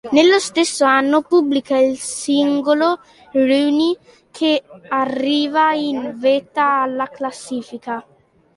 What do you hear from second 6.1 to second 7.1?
vetta alla